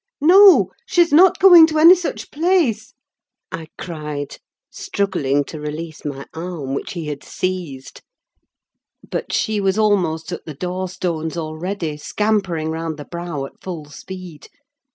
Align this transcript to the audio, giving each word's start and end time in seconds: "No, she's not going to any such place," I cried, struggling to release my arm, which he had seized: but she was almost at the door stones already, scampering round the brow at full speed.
"No, 0.21 0.71
she's 0.87 1.13
not 1.13 1.37
going 1.37 1.67
to 1.67 1.77
any 1.77 1.93
such 1.93 2.31
place," 2.31 2.95
I 3.51 3.67
cried, 3.77 4.37
struggling 4.71 5.43
to 5.43 5.59
release 5.59 6.03
my 6.03 6.25
arm, 6.33 6.73
which 6.73 6.93
he 6.93 7.05
had 7.05 7.23
seized: 7.23 8.01
but 9.07 9.31
she 9.31 9.61
was 9.61 9.77
almost 9.77 10.31
at 10.31 10.43
the 10.45 10.55
door 10.55 10.89
stones 10.89 11.37
already, 11.37 11.97
scampering 11.97 12.71
round 12.71 12.97
the 12.97 13.05
brow 13.05 13.45
at 13.45 13.61
full 13.61 13.85
speed. 13.91 14.47